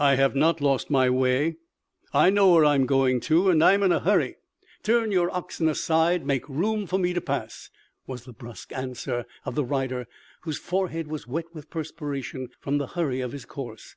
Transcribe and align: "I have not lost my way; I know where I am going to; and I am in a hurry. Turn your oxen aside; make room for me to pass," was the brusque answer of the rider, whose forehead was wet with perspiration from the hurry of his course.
"I 0.00 0.16
have 0.16 0.34
not 0.34 0.60
lost 0.60 0.90
my 0.90 1.08
way; 1.08 1.58
I 2.12 2.28
know 2.28 2.52
where 2.54 2.64
I 2.64 2.74
am 2.74 2.86
going 2.86 3.20
to; 3.30 3.50
and 3.50 3.62
I 3.62 3.72
am 3.72 3.84
in 3.84 3.92
a 3.92 4.00
hurry. 4.00 4.34
Turn 4.82 5.12
your 5.12 5.32
oxen 5.32 5.68
aside; 5.68 6.26
make 6.26 6.48
room 6.48 6.88
for 6.88 6.98
me 6.98 7.12
to 7.12 7.20
pass," 7.20 7.70
was 8.04 8.24
the 8.24 8.32
brusque 8.32 8.72
answer 8.72 9.26
of 9.44 9.54
the 9.54 9.64
rider, 9.64 10.08
whose 10.40 10.58
forehead 10.58 11.06
was 11.06 11.28
wet 11.28 11.54
with 11.54 11.70
perspiration 11.70 12.48
from 12.58 12.78
the 12.78 12.88
hurry 12.98 13.20
of 13.20 13.30
his 13.30 13.44
course. 13.44 13.94